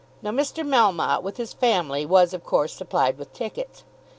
Now 0.23 0.31
Mr. 0.31 0.67
Melmotte 0.67 1.21
with 1.21 1.37
his 1.37 1.53
family 1.53 2.07
was, 2.07 2.33
of 2.33 2.43
course, 2.43 2.73
supplied 2.73 3.19
with 3.19 3.33
tickets. 3.33 3.83